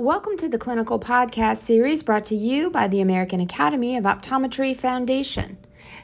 [0.00, 4.74] Welcome to the Clinical Podcast series brought to you by the American Academy of Optometry
[4.74, 5.58] Foundation.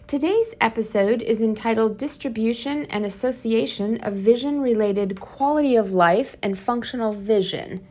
[0.07, 7.15] Today's episode is entitled Distribution and Association of Vision Related Quality of Life and Functional
[7.15, 7.89] Vision.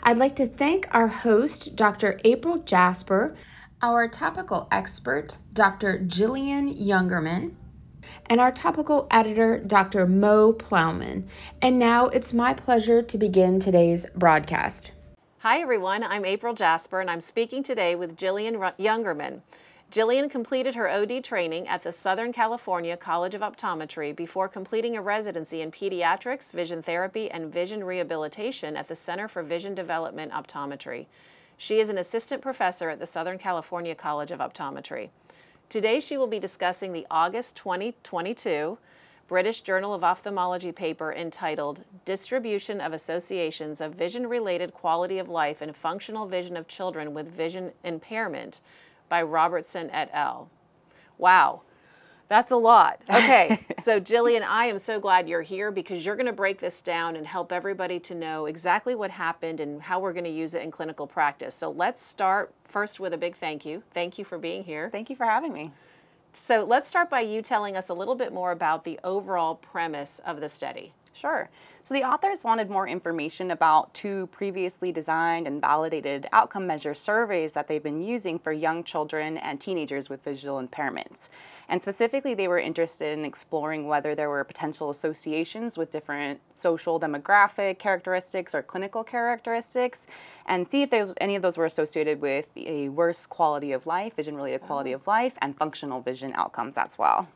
[0.00, 2.20] I'd like to thank our host, Dr.
[2.22, 3.34] April Jasper,
[3.82, 5.98] our topical expert, Dr.
[6.06, 7.56] Jillian Youngerman,
[8.26, 10.06] and our topical editor, Dr.
[10.06, 11.26] Mo Plaumann.
[11.60, 14.92] And now it's my pleasure to begin today's broadcast.
[15.42, 19.42] Hi everyone, I'm April Jasper and I'm speaking today with Jillian Youngerman.
[19.88, 25.00] Jillian completed her OD training at the Southern California College of Optometry before completing a
[25.00, 31.06] residency in pediatrics, vision therapy, and vision rehabilitation at the Center for Vision Development Optometry.
[31.56, 35.10] She is an assistant professor at the Southern California College of Optometry.
[35.68, 38.76] Today she will be discussing the August 2022
[39.28, 45.60] British Journal of Ophthalmology paper entitled Distribution of Associations of Vision Related Quality of Life
[45.60, 48.62] and Functional Vision of Children with Vision Impairment
[49.10, 50.48] by Robertson et al.
[51.18, 51.60] Wow,
[52.28, 53.02] that's a lot.
[53.10, 56.80] Okay, so Jillian, I am so glad you're here because you're going to break this
[56.80, 60.54] down and help everybody to know exactly what happened and how we're going to use
[60.54, 61.54] it in clinical practice.
[61.54, 63.82] So let's start first with a big thank you.
[63.92, 64.88] Thank you for being here.
[64.90, 65.72] Thank you for having me.
[66.32, 70.20] So let's start by you telling us a little bit more about the overall premise
[70.24, 70.92] of the study.
[71.20, 71.50] Sure.
[71.82, 77.54] So the authors wanted more information about two previously designed and validated outcome measure surveys
[77.54, 81.28] that they've been using for young children and teenagers with visual impairments.
[81.68, 87.00] And specifically, they were interested in exploring whether there were potential associations with different social
[87.00, 90.06] demographic characteristics or clinical characteristics,
[90.46, 94.14] and see if there's any of those were associated with a worse quality of life,
[94.14, 94.96] vision related quality oh.
[94.96, 97.28] of life, and functional vision outcomes as well.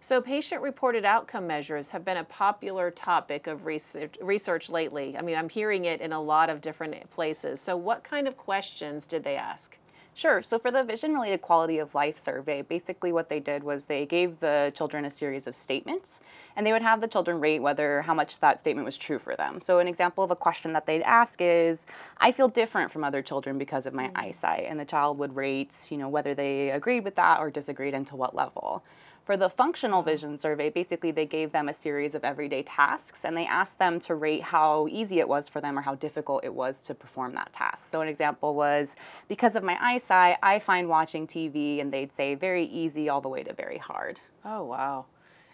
[0.00, 5.16] So, patient reported outcome measures have been a popular topic of research, research lately.
[5.18, 7.60] I mean, I'm hearing it in a lot of different places.
[7.60, 9.76] So, what kind of questions did they ask?
[10.18, 10.42] Sure.
[10.42, 14.04] So for the vision related quality of life survey, basically what they did was they
[14.04, 16.18] gave the children a series of statements
[16.56, 19.36] and they would have the children rate whether how much that statement was true for
[19.36, 19.60] them.
[19.60, 21.86] So an example of a question that they'd ask is,
[22.16, 24.16] I feel different from other children because of my mm-hmm.
[24.16, 24.64] eyesight.
[24.68, 28.04] And the child would rate, you know, whether they agreed with that or disagreed and
[28.08, 28.82] to what level.
[29.28, 33.36] For the functional vision survey, basically they gave them a series of everyday tasks and
[33.36, 36.54] they asked them to rate how easy it was for them or how difficult it
[36.54, 37.82] was to perform that task.
[37.92, 38.96] So an example was
[39.28, 43.28] because of my eyesight, I find watching TV and they'd say very easy all the
[43.28, 44.18] way to very hard.
[44.46, 45.04] Oh, wow.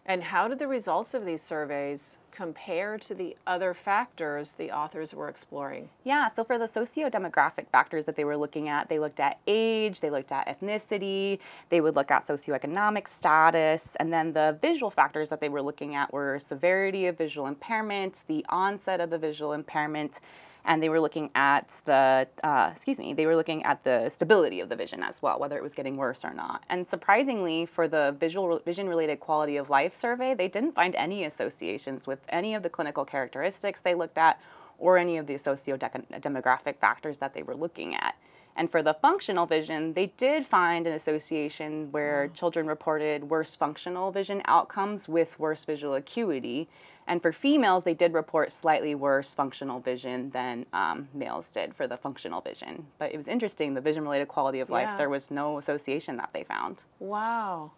[0.06, 5.14] And how did the results of these surveys compare to the other factors the authors
[5.14, 5.88] were exploring?
[6.02, 10.00] Yeah, so for the socio-demographic factors that they were looking at, they looked at age,
[10.00, 11.38] they looked at ethnicity,
[11.70, 15.94] they would look at socioeconomic status, and then the visual factors that they were looking
[15.94, 20.20] at were severity of visual impairment, the onset of the visual impairment,
[20.64, 24.60] and they were looking at the uh, excuse me they were looking at the stability
[24.60, 26.64] of the vision as well whether it was getting worse or not.
[26.68, 31.24] And surprisingly for the visual vision related quality of life survey they didn't find any
[31.24, 34.40] associations with any of the clinical characteristics they looked at
[34.78, 38.16] or any of the socio-demographic factors that they were looking at.
[38.56, 44.12] And for the functional vision, they did find an association where children reported worse functional
[44.12, 46.68] vision outcomes with worse visual acuity.
[47.06, 51.86] And for females, they did report slightly worse functional vision than um, males did for
[51.86, 52.86] the functional vision.
[52.98, 54.96] But it was interesting, the vision related quality of life, yeah.
[54.96, 56.82] there was no association that they found.
[56.98, 57.72] Wow.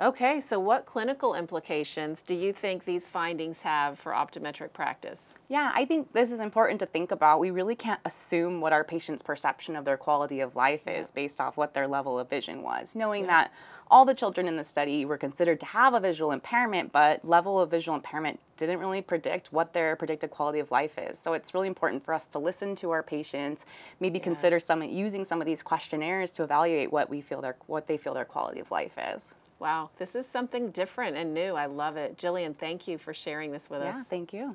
[0.00, 5.20] Okay, so what clinical implications do you think these findings have for optometric practice?
[5.48, 7.38] Yeah, I think this is important to think about.
[7.38, 11.14] We really can't assume what our patient's perception of their quality of life is yeah.
[11.14, 13.28] based off what their level of vision was, knowing yeah.
[13.28, 13.52] that
[13.88, 17.60] all the children in the study were considered to have a visual impairment, but level
[17.60, 21.20] of visual impairment didn't really predict what their predicted quality of life is.
[21.20, 23.64] So it's really important for us to listen to our patients,
[24.00, 24.24] maybe yeah.
[24.24, 27.96] consider some using some of these questionnaires to evaluate what we feel their what they
[27.96, 29.26] feel their quality of life is.
[29.64, 31.54] Wow, this is something different and new.
[31.54, 32.18] I love it.
[32.18, 33.96] Jillian, thank you for sharing this with yeah, us.
[33.96, 34.54] Yeah, thank you.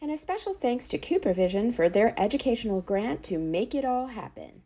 [0.00, 4.62] And a special thanks to CooperVision for their educational grant to make it all happen.